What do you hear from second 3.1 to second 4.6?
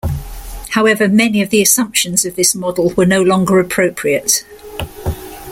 longer appropriate.